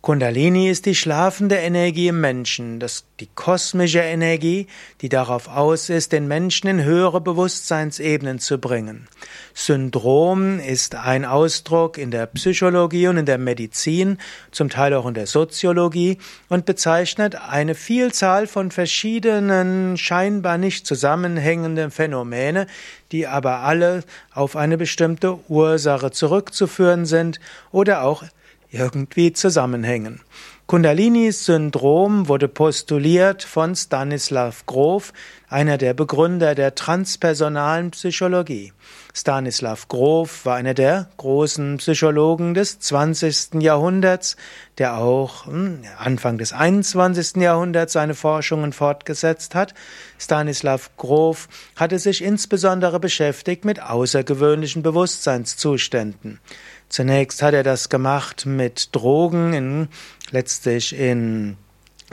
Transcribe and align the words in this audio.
Kundalini 0.00 0.70
ist 0.70 0.86
die 0.86 0.94
schlafende 0.94 1.56
Energie 1.56 2.06
im 2.06 2.20
Menschen, 2.20 2.78
das, 2.78 3.04
die 3.18 3.28
kosmische 3.34 3.98
Energie, 3.98 4.68
die 5.00 5.08
darauf 5.08 5.48
aus 5.48 5.90
ist, 5.90 6.12
den 6.12 6.28
Menschen 6.28 6.68
in 6.68 6.84
höhere 6.84 7.20
Bewusstseinsebenen 7.20 8.38
zu 8.38 8.58
bringen. 8.58 9.08
Syndrom 9.54 10.60
ist 10.60 10.94
ein 10.94 11.24
Ausdruck 11.24 11.98
in 11.98 12.12
der 12.12 12.26
Psychologie 12.26 13.08
und 13.08 13.16
in 13.16 13.26
der 13.26 13.38
Medizin, 13.38 14.18
zum 14.52 14.70
Teil 14.70 14.94
auch 14.94 15.04
in 15.04 15.14
der 15.14 15.26
Soziologie 15.26 16.18
und 16.48 16.64
bezeichnet 16.64 17.34
eine 17.34 17.74
Vielzahl 17.74 18.46
von 18.46 18.70
verschiedenen 18.70 19.96
scheinbar 19.96 20.58
nicht 20.58 20.86
zusammenhängenden 20.86 21.90
Phänomene, 21.90 22.68
die 23.10 23.26
aber 23.26 23.58
alle 23.60 24.04
auf 24.32 24.54
eine 24.54 24.78
bestimmte 24.78 25.40
Ursache 25.48 26.12
zurückzuführen 26.12 27.04
sind 27.04 27.40
oder 27.72 28.04
auch 28.04 28.22
irgendwie 28.70 29.32
zusammenhängen. 29.32 30.20
Kundalini-Syndrom 30.68 32.28
wurde 32.28 32.46
postuliert 32.46 33.42
von 33.42 33.74
Stanislav 33.74 34.66
Grof, 34.66 35.14
einer 35.48 35.78
der 35.78 35.94
Begründer 35.94 36.54
der 36.54 36.74
transpersonalen 36.74 37.90
Psychologie. 37.92 38.74
Stanislav 39.14 39.88
Grof 39.88 40.44
war 40.44 40.56
einer 40.56 40.74
der 40.74 41.08
großen 41.16 41.78
Psychologen 41.78 42.52
des 42.52 42.80
20. 42.80 43.62
Jahrhunderts, 43.62 44.36
der 44.76 44.98
auch 44.98 45.46
hm, 45.46 45.84
Anfang 45.96 46.36
des 46.36 46.52
21. 46.52 47.36
Jahrhunderts 47.36 47.94
seine 47.94 48.14
Forschungen 48.14 48.74
fortgesetzt 48.74 49.54
hat. 49.54 49.72
Stanislav 50.18 50.90
Grof 50.98 51.48
hatte 51.76 51.98
sich 51.98 52.22
insbesondere 52.22 53.00
beschäftigt 53.00 53.64
mit 53.64 53.80
außergewöhnlichen 53.80 54.82
Bewusstseinszuständen. 54.82 56.40
Zunächst 56.88 57.42
hat 57.42 57.54
er 57.54 57.62
das 57.62 57.88
gemacht 57.88 58.46
mit 58.46 58.94
Drogen, 58.94 59.52
in, 59.52 59.88
letztlich 60.30 60.98
in 60.98 61.56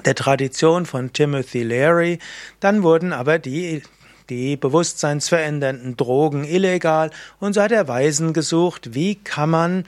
der 0.03 0.15
Tradition 0.15 0.85
von 0.85 1.13
Timothy 1.13 1.63
Leary. 1.63 2.19
Dann 2.59 2.83
wurden 2.83 3.13
aber 3.13 3.39
die 3.39 3.81
die 4.29 4.57
bewusstseinsverändernden 4.57 5.97
Drogen 5.97 6.45
illegal 6.45 7.11
und 7.39 7.53
so 7.53 7.61
hat 7.61 7.71
er 7.71 7.87
Weisen 7.87 8.33
gesucht, 8.33 8.95
wie 8.95 9.15
kann 9.15 9.49
man 9.49 9.85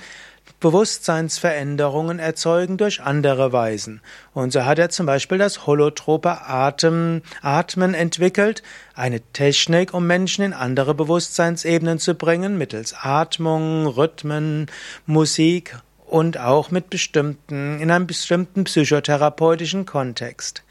Bewusstseinsveränderungen 0.59 2.17
erzeugen 2.17 2.77
durch 2.77 3.01
andere 3.01 3.51
Weisen. 3.51 4.01
Und 4.33 4.51
so 4.51 4.65
hat 4.65 4.79
er 4.79 4.89
zum 4.89 5.05
Beispiel 5.05 5.37
das 5.37 5.67
holotrope 5.67 6.47
Atem, 6.47 7.21
Atmen 7.41 7.93
entwickelt, 7.93 8.63
eine 8.95 9.21
Technik, 9.33 9.93
um 9.93 10.07
Menschen 10.07 10.43
in 10.43 10.53
andere 10.53 10.95
Bewusstseinsebenen 10.95 11.99
zu 11.99 12.15
bringen, 12.15 12.57
mittels 12.57 12.95
Atmung, 12.99 13.85
Rhythmen, 13.85 14.65
Musik 15.05 15.77
und 16.07 16.39
auch 16.39 16.71
mit 16.71 16.89
bestimmten, 16.89 17.79
in 17.79 17.91
einem 17.91 18.07
bestimmten 18.07 18.63
psychotherapeutischen 18.63 19.85
Kontext. 19.85 20.63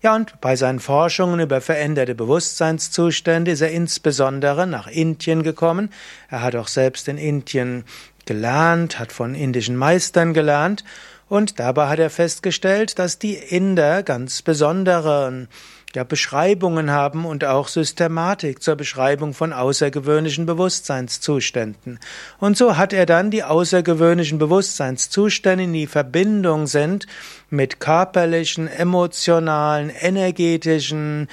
Ja, 0.00 0.14
und 0.14 0.40
bei 0.40 0.54
seinen 0.54 0.78
Forschungen 0.78 1.40
über 1.40 1.60
veränderte 1.60 2.14
Bewusstseinszustände 2.14 3.50
ist 3.50 3.62
er 3.62 3.72
insbesondere 3.72 4.66
nach 4.66 4.86
Indien 4.86 5.42
gekommen. 5.42 5.90
Er 6.28 6.42
hat 6.42 6.54
auch 6.54 6.68
selbst 6.68 7.08
in 7.08 7.18
Indien 7.18 7.84
gelernt, 8.28 8.98
hat 8.98 9.10
von 9.10 9.34
indischen 9.34 9.74
Meistern 9.74 10.34
gelernt 10.34 10.84
und 11.28 11.58
dabei 11.58 11.88
hat 11.88 11.98
er 11.98 12.10
festgestellt, 12.10 12.98
dass 12.98 13.18
die 13.18 13.34
Inder 13.34 14.02
ganz 14.02 14.42
besondere 14.42 15.48
ja, 15.94 16.04
Beschreibungen 16.04 16.90
haben 16.90 17.24
und 17.24 17.44
auch 17.44 17.68
Systematik 17.68 18.62
zur 18.62 18.76
Beschreibung 18.76 19.32
von 19.32 19.54
außergewöhnlichen 19.54 20.44
Bewusstseinszuständen. 20.44 21.98
Und 22.38 22.58
so 22.58 22.76
hat 22.76 22.92
er 22.92 23.06
dann 23.06 23.30
die 23.30 23.44
außergewöhnlichen 23.44 24.38
Bewusstseinszustände, 24.38 25.66
die 25.66 25.84
in 25.84 25.88
Verbindung 25.88 26.66
sind 26.66 27.06
mit 27.48 27.80
körperlichen, 27.80 28.68
emotionalen, 28.68 29.90
energetischen, 29.90 31.28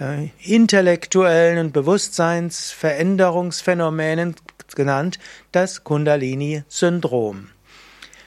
äh, 0.00 0.30
intellektuellen 0.42 1.66
und 1.66 1.72
Bewusstseinsveränderungsphänomenen 1.72 4.34
genannt 4.76 5.18
das 5.52 5.84
Kundalini-Syndrom. 5.84 7.48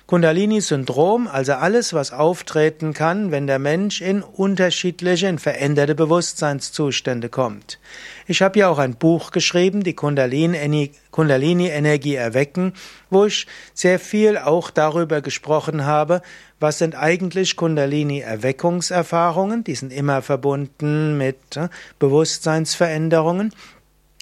Kundalini-Syndrom, 0.06 1.28
also 1.28 1.54
alles, 1.54 1.94
was 1.94 2.12
auftreten 2.12 2.94
kann, 2.94 3.32
wenn 3.32 3.48
der 3.48 3.58
Mensch 3.58 4.02
in 4.02 4.22
unterschiedliche, 4.22 5.28
in 5.28 5.40
veränderte 5.40 5.96
Bewusstseinszustände 5.96 7.30
kommt. 7.30 7.80
Ich 8.28 8.42
habe 8.42 8.60
ja 8.60 8.68
auch 8.68 8.80
ein 8.80 8.96
Buch 8.96 9.32
geschrieben, 9.32 9.82
die 9.84 9.96
Kundalini-Energie 9.96 12.16
erwecken, 12.16 12.74
wo 13.10 13.24
ich 13.26 13.48
sehr 13.74 13.98
viel 13.98 14.38
auch 14.38 14.72
darüber 14.72 15.22
gesprochen 15.22 15.86
habe, 15.86 16.22
was 16.60 16.80
sind 16.80 16.96
eigentlich 16.96 17.56
Kundalini-Erweckungserfahrungen, 17.56 19.64
die 19.64 19.76
sind 19.76 19.92
immer 19.92 20.22
verbunden 20.22 21.18
mit 21.18 21.58
äh, 21.58 21.70
Bewusstseinsveränderungen 22.00 23.54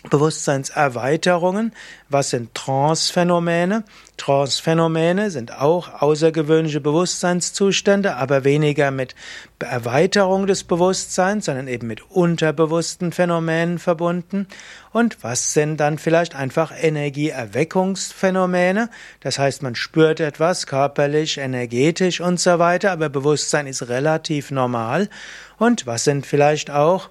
Bewusstseinserweiterungen. 0.09 1.73
Was 2.09 2.31
sind 2.31 2.55
Trance-Phänomene? 2.55 3.83
Trance-Phänomene 4.17 5.29
sind 5.29 5.59
auch 5.59 6.01
außergewöhnliche 6.01 6.81
Bewusstseinszustände, 6.81 8.15
aber 8.15 8.43
weniger 8.43 8.89
mit 8.89 9.13
Erweiterung 9.59 10.47
des 10.47 10.63
Bewusstseins, 10.63 11.45
sondern 11.45 11.67
eben 11.67 11.85
mit 11.87 12.09
unterbewussten 12.09 13.11
Phänomenen 13.11 13.77
verbunden. 13.77 14.47
Und 14.91 15.23
was 15.23 15.53
sind 15.53 15.77
dann 15.77 15.99
vielleicht 15.99 16.33
einfach 16.35 16.71
Energieerweckungsphänomene? 16.75 18.89
Das 19.19 19.37
heißt, 19.37 19.61
man 19.61 19.75
spürt 19.75 20.19
etwas 20.19 20.65
körperlich, 20.65 21.37
energetisch 21.37 22.21
und 22.21 22.39
so 22.39 22.57
weiter, 22.57 22.91
aber 22.91 23.09
Bewusstsein 23.09 23.67
ist 23.67 23.87
relativ 23.87 24.49
normal. 24.51 25.09
Und 25.57 25.85
was 25.85 26.05
sind 26.05 26.25
vielleicht 26.25 26.71
auch 26.71 27.09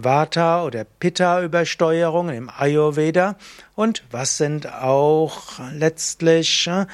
Vata- 0.00 0.64
oder 0.64 0.84
Pitta-Übersteuerungen 0.84 2.34
im 2.34 2.50
Ayurveda 2.50 3.36
und 3.74 4.04
was 4.10 4.36
sind 4.36 4.72
auch 4.72 5.58
letztlich 5.74 6.68
äh, 6.68 6.86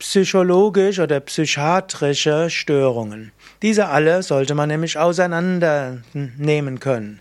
psychologisch 0.00 0.98
oder 0.98 1.20
psychiatrische 1.20 2.50
Störungen. 2.50 3.30
Diese 3.62 3.86
alle 3.86 4.24
sollte 4.24 4.56
man 4.56 4.68
nämlich 4.68 4.98
auseinandernehmen 4.98 6.80
können. 6.80 7.20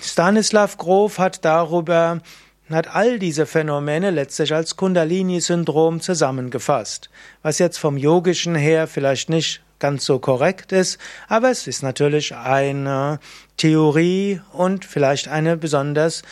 Stanislav 0.00 0.76
Grof 0.76 1.18
hat 1.18 1.44
darüber 1.44 2.20
hat 2.68 2.92
all 2.92 3.20
diese 3.20 3.46
Phänomene 3.46 4.10
letztlich 4.10 4.52
als 4.52 4.76
Kundalini-Syndrom 4.76 6.00
zusammengefasst, 6.00 7.10
was 7.42 7.60
jetzt 7.60 7.78
vom 7.78 7.96
Yogischen 7.96 8.56
her 8.56 8.88
vielleicht 8.88 9.30
nicht 9.30 9.62
ganz 9.78 10.04
so 10.04 10.18
korrekt 10.18 10.72
ist, 10.72 10.98
aber 11.28 11.50
es 11.50 11.66
ist 11.66 11.82
natürlich 11.82 12.34
eine 12.34 13.20
Theorie 13.56 14.40
und 14.52 14.84
vielleicht 14.84 15.28
eine 15.28 15.56
besonders 15.56 16.22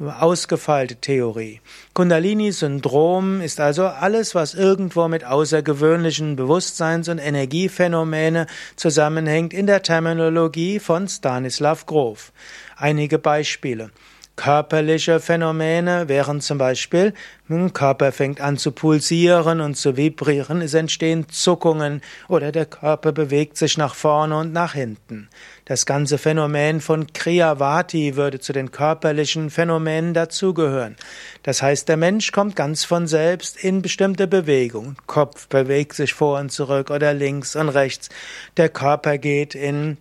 ausgefeilte 0.00 0.96
Theorie. 0.96 1.60
Kundalini-Syndrom 1.92 3.40
ist 3.40 3.60
also 3.60 3.86
alles, 3.86 4.34
was 4.34 4.54
irgendwo 4.54 5.06
mit 5.06 5.24
außergewöhnlichen 5.24 6.34
Bewusstseins- 6.34 7.08
und 7.08 7.18
Energiephänomene 7.18 8.46
zusammenhängt 8.74 9.54
in 9.54 9.66
der 9.66 9.82
Terminologie 9.82 10.80
von 10.80 11.06
Stanislav 11.08 11.86
Grof. 11.86 12.32
Einige 12.76 13.18
Beispiele. 13.18 13.90
Körperliche 14.36 15.20
Phänomene 15.20 16.08
wären 16.08 16.40
zum 16.40 16.58
Beispiel, 16.58 17.14
ein 17.48 17.72
Körper 17.72 18.10
fängt 18.10 18.40
an 18.40 18.56
zu 18.56 18.72
pulsieren 18.72 19.60
und 19.60 19.76
zu 19.76 19.96
vibrieren, 19.96 20.60
es 20.60 20.74
entstehen 20.74 21.28
Zuckungen 21.28 22.02
oder 22.26 22.50
der 22.50 22.66
Körper 22.66 23.12
bewegt 23.12 23.56
sich 23.56 23.78
nach 23.78 23.94
vorne 23.94 24.36
und 24.36 24.52
nach 24.52 24.74
hinten. 24.74 25.28
Das 25.66 25.86
ganze 25.86 26.18
Phänomen 26.18 26.80
von 26.80 27.12
Kriyavati 27.12 28.16
würde 28.16 28.40
zu 28.40 28.52
den 28.52 28.72
körperlichen 28.72 29.50
Phänomenen 29.50 30.14
dazugehören. 30.14 30.96
Das 31.44 31.62
heißt, 31.62 31.88
der 31.88 31.96
Mensch 31.96 32.32
kommt 32.32 32.56
ganz 32.56 32.84
von 32.84 33.06
selbst 33.06 33.62
in 33.62 33.82
bestimmte 33.82 34.26
Bewegungen. 34.26 34.96
Kopf 35.06 35.46
bewegt 35.46 35.94
sich 35.94 36.12
vor 36.12 36.40
und 36.40 36.50
zurück 36.50 36.90
oder 36.90 37.14
links 37.14 37.54
und 37.54 37.68
rechts. 37.68 38.08
Der 38.56 38.68
Körper 38.68 39.16
geht 39.16 39.54
in 39.54 39.96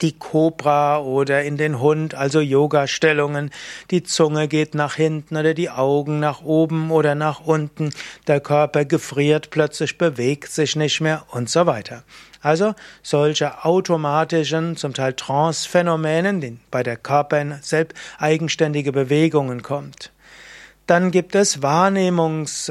die 0.00 0.12
Kobra 0.12 1.00
oder 1.00 1.42
in 1.42 1.56
den 1.56 1.80
Hund, 1.80 2.14
also 2.14 2.40
Yoga-Stellungen. 2.40 3.50
Die 3.90 4.02
Zunge 4.02 4.48
geht 4.48 4.74
nach 4.74 4.94
hinten 4.94 5.36
oder 5.36 5.54
die 5.54 5.70
Augen 5.70 6.20
nach 6.20 6.42
oben 6.42 6.90
oder 6.90 7.14
nach 7.14 7.40
unten. 7.40 7.90
Der 8.26 8.40
Körper 8.40 8.84
gefriert 8.84 9.50
plötzlich, 9.50 9.98
bewegt 9.98 10.50
sich 10.50 10.76
nicht 10.76 11.00
mehr 11.00 11.24
und 11.30 11.50
so 11.50 11.66
weiter. 11.66 12.04
Also 12.40 12.74
solche 13.02 13.64
automatischen, 13.64 14.76
zum 14.76 14.94
Teil 14.94 15.12
Trance-Phänomenen, 15.12 16.40
die 16.40 16.58
bei 16.70 16.82
der 16.82 16.96
Körper 16.96 17.58
selbst 17.62 17.96
eigenständige 18.18 18.92
Bewegungen 18.92 19.62
kommt. 19.62 20.10
Dann 20.86 21.12
gibt 21.12 21.36
es 21.36 21.62
Wahrnehmungs 21.62 22.70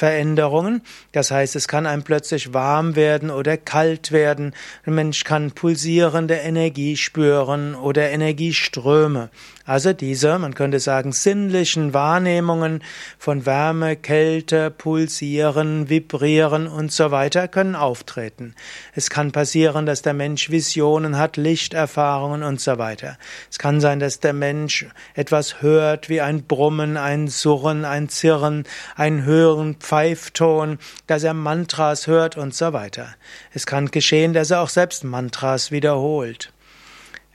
Veränderungen. 0.00 0.80
Das 1.12 1.30
heißt, 1.30 1.56
es 1.56 1.68
kann 1.68 1.84
einem 1.84 2.02
plötzlich 2.04 2.54
warm 2.54 2.96
werden 2.96 3.30
oder 3.30 3.58
kalt 3.58 4.12
werden. 4.12 4.54
Ein 4.86 4.94
Mensch 4.94 5.24
kann 5.24 5.52
pulsierende 5.52 6.36
Energie 6.36 6.96
spüren 6.96 7.74
oder 7.74 8.08
Energieströme. 8.08 9.28
Also 9.70 9.92
diese, 9.92 10.36
man 10.40 10.54
könnte 10.54 10.80
sagen, 10.80 11.12
sinnlichen 11.12 11.94
Wahrnehmungen 11.94 12.82
von 13.20 13.46
Wärme, 13.46 13.94
Kälte, 13.94 14.68
Pulsieren, 14.68 15.88
Vibrieren 15.88 16.66
und 16.66 16.90
so 16.90 17.12
weiter 17.12 17.46
können 17.46 17.76
auftreten. 17.76 18.56
Es 18.96 19.10
kann 19.10 19.30
passieren, 19.30 19.86
dass 19.86 20.02
der 20.02 20.12
Mensch 20.12 20.50
Visionen 20.50 21.18
hat, 21.18 21.36
Lichterfahrungen 21.36 22.42
und 22.42 22.60
so 22.60 22.78
weiter. 22.78 23.16
Es 23.48 23.60
kann 23.60 23.80
sein, 23.80 24.00
dass 24.00 24.18
der 24.18 24.32
Mensch 24.32 24.88
etwas 25.14 25.62
hört 25.62 26.08
wie 26.08 26.20
ein 26.20 26.48
Brummen, 26.48 26.96
ein 26.96 27.28
Surren, 27.28 27.84
ein 27.84 28.08
Zirren, 28.08 28.64
ein 28.96 29.24
höheren 29.24 29.76
Pfeifton, 29.76 30.80
dass 31.06 31.22
er 31.22 31.34
Mantras 31.34 32.08
hört 32.08 32.36
und 32.36 32.56
so 32.56 32.72
weiter. 32.72 33.14
Es 33.54 33.66
kann 33.66 33.92
geschehen, 33.92 34.32
dass 34.32 34.50
er 34.50 34.62
auch 34.62 34.68
selbst 34.68 35.04
Mantras 35.04 35.70
wiederholt. 35.70 36.52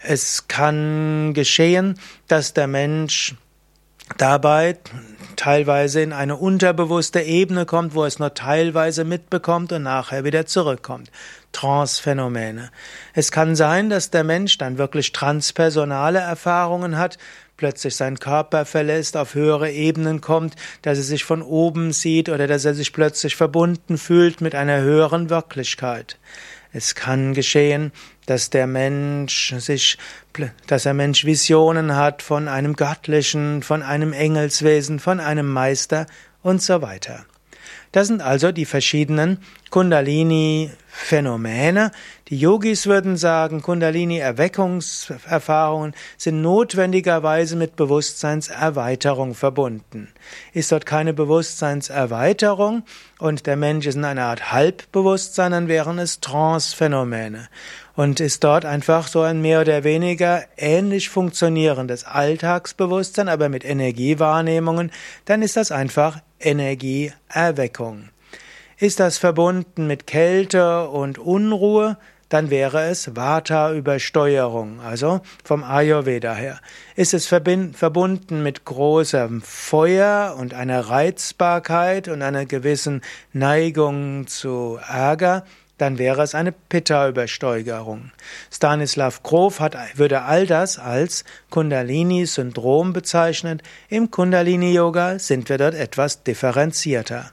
Es 0.08 0.48
kann 0.48 1.34
geschehen, 1.34 2.00
dass 2.28 2.54
der 2.54 2.68
Mensch 2.68 3.36
dabei 4.18 4.78
teilweise 5.36 6.02
in 6.02 6.14
eine 6.14 6.36
unterbewusste 6.36 7.22
Ebene 7.22 7.66
kommt, 7.66 7.96
wo 7.96 8.06
es 8.06 8.20
nur 8.20 8.34
teilweise 8.34 9.04
mitbekommt 9.04 9.72
und 9.72 9.84
nachher 9.84 10.24
wieder 10.24 10.46
zurückkommt. 10.46 11.12
Trance-Phänomene. 11.52 12.70
Es 13.14 13.32
kann 13.32 13.56
sein, 13.56 13.90
dass 13.90 14.12
der 14.12 14.24
Mensch 14.24 14.58
dann 14.58 14.78
wirklich 14.78 15.12
transpersonale 15.12 16.20
Erfahrungen 16.20 16.98
hat, 16.98 17.18
plötzlich 17.58 17.96
seinen 17.96 18.20
Körper 18.20 18.66
verlässt, 18.66 19.18
auf 19.18 19.34
höhere 19.34 19.72
Ebenen 19.72 20.22
kommt, 20.22 20.56
dass 20.82 20.98
er 20.98 21.04
sich 21.04 21.24
von 21.24 21.42
oben 21.42 21.94
sieht 21.94 22.30
oder 22.30 22.48
dass 22.48 22.66
er 22.66 22.76
sich 22.76 22.94
plötzlich 22.94 23.36
verbunden 23.36 23.98
fühlt 23.98 24.42
mit 24.42 24.54
einer 24.54 24.82
höheren 24.82 25.30
Wirklichkeit. 25.30 26.18
Es 26.76 26.94
kann 26.94 27.34
geschehen, 27.34 27.94
dass 28.26 28.50
der 28.50 28.68
Mensch 28.68 29.56
sich, 29.60 29.98
dass 30.68 30.84
der 30.84 30.94
Mensch 30.94 31.24
Visionen 31.24 31.96
hat 31.96 32.22
von 32.22 32.50
einem 32.50 32.76
Göttlichen, 32.76 33.64
von 33.64 33.82
einem 33.82 34.12
Engelswesen, 34.12 35.00
von 35.00 35.22
einem 35.22 35.48
Meister 35.48 36.06
und 36.44 36.62
so 36.62 36.82
weiter. 36.82 37.26
Das 37.96 38.08
sind 38.08 38.22
also 38.22 38.52
die 38.52 38.66
verschiedenen 38.66 39.40
Kundalini-Phänomene. 39.70 41.92
Die 42.28 42.38
Yogis 42.38 42.88
würden 42.88 43.16
sagen, 43.16 43.62
Kundalini-Erweckungserfahrungen 43.62 45.94
sind 46.18 46.42
notwendigerweise 46.42 47.56
mit 47.56 47.78
Bewusstseinserweiterung 47.78 49.34
verbunden. 49.34 50.10
Ist 50.52 50.74
dort 50.74 50.86
keine 50.86 51.14
Bewusstseinserweiterung 51.14 52.84
und 53.18 53.48
der 53.48 53.56
Mensch 53.56 53.86
ist 53.86 53.96
in 53.96 54.04
einer 54.04 54.26
Art 54.26 54.52
Halbbewusstsein, 54.52 55.54
dann 55.54 55.70
wären 55.70 55.98
es 55.98 56.20
Trance-Phänomene. 56.20 57.48
Und 57.96 58.20
ist 58.20 58.44
dort 58.44 58.66
einfach 58.66 59.08
so 59.08 59.22
ein 59.22 59.42
mehr 59.42 59.62
oder 59.62 59.86
weniger 59.86 60.44
ähnlich 60.58 61.08
funktionierendes 61.08 62.04
Alltagsbewusstsein, 62.04 63.30
aber 63.30 63.48
mit 63.48 63.64
Energiewahrnehmungen, 63.64 64.92
dann 65.24 65.42
ist 65.42 65.56
das 65.56 65.72
einfach 65.72 66.20
Energieerweckung. 66.40 68.10
Ist 68.78 69.00
das 69.00 69.18
verbunden 69.18 69.88
mit 69.88 70.06
Kälte 70.06 70.90
und 70.90 71.18
Unruhe, 71.18 71.98
dann 72.30 72.50
wäre 72.50 72.86
es 72.86 73.16
Vata-Übersteuerung, 73.16 74.82
also 74.82 75.22
vom 75.44 75.64
Ayurveda 75.64 76.34
her. 76.34 76.60
Ist 76.96 77.14
es 77.14 77.28
verbunden 77.28 78.44
mit 78.44 78.66
großem 78.66 79.42
Feuer 79.42 80.36
und 80.38 80.54
einer 80.54 80.82
Reizbarkeit 80.82 82.08
und 82.08 82.22
einer 82.22 82.46
gewissen 82.46 83.02
Neigung 83.32 84.28
zu 84.28 84.80
Ärger, 84.88 85.46
dann 85.78 85.98
wäre 85.98 86.22
es 86.22 86.36
eine 86.36 86.52
Pitta-Übersteuerung. 86.52 88.12
Stanislav 88.52 89.24
Grof 89.24 89.60
hat, 89.60 89.76
würde 89.96 90.22
all 90.22 90.48
das 90.48 90.80
als 90.80 91.26
Kundalini-Syndrom 91.50 92.94
bezeichnen. 92.94 93.62
Im 93.90 94.12
Kundalini-Yoga 94.12 95.20
sind 95.20 95.50
wir 95.50 95.58
dort 95.58 95.76
etwas 95.76 96.24
differenzierter. 96.24 97.32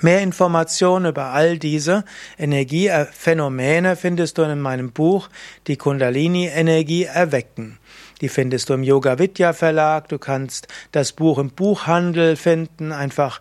Mehr 0.00 0.20
Informationen 0.20 1.06
über 1.06 1.26
all 1.26 1.58
diese 1.58 2.04
Energiephänomene 2.38 3.96
findest 3.96 4.36
du 4.36 4.42
in 4.42 4.60
meinem 4.60 4.92
Buch 4.92 5.28
Die 5.66 5.76
Kundalini-Energie 5.76 7.04
erwecken. 7.04 7.78
Die 8.20 8.28
findest 8.28 8.68
du 8.68 8.74
im 8.74 8.82
Yoga 8.82 9.18
Vidya 9.18 9.52
Verlag. 9.52 10.08
Du 10.08 10.18
kannst 10.18 10.68
das 10.92 11.12
Buch 11.12 11.38
im 11.38 11.50
Buchhandel 11.50 12.36
finden, 12.36 12.92
einfach 12.92 13.40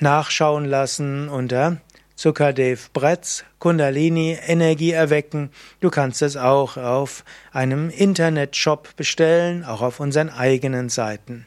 nachschauen 0.00 0.64
lassen 0.64 1.28
unter 1.28 1.78
Sukadev 2.16 2.90
Bretz, 2.92 3.44
Kundalini, 3.58 4.38
Energie 4.46 4.92
erwecken. 4.92 5.50
Du 5.80 5.90
kannst 5.90 6.22
es 6.22 6.36
auch 6.36 6.76
auf 6.76 7.24
einem 7.52 7.90
Internetshop 7.90 8.94
bestellen, 8.96 9.64
auch 9.64 9.82
auf 9.82 9.98
unseren 10.00 10.30
eigenen 10.30 10.88
Seiten. 10.88 11.46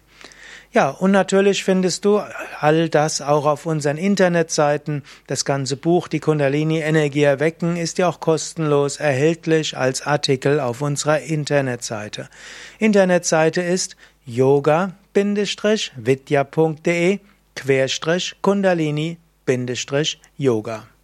Ja, 0.73 0.89
und 0.89 1.11
natürlich 1.11 1.63
findest 1.63 2.03
du 2.03 2.21
all 2.59 2.89
das 2.89 3.21
auch 3.21 3.45
auf 3.45 3.65
unseren 3.65 3.95
Internetseiten. 3.97 5.03
Das 5.25 5.45
ganze 5.45 5.77
Buch 5.77 6.09
Die 6.09 6.19
Kundalini 6.19 6.79
Energie 6.79 7.23
erwecken 7.23 7.77
ist 7.77 7.97
ja 7.97 8.09
auch 8.09 8.19
kostenlos 8.19 8.97
erhältlich 8.97 9.77
als 9.77 10.05
Artikel 10.05 10.59
auf 10.59 10.81
unserer 10.81 11.21
Internetseite. 11.21 12.27
Internetseite 12.77 13.61
ist 13.61 13.95
yoga-vidya.de 14.25 14.91
Kundalini 18.41 19.17
Yoga 20.37 20.96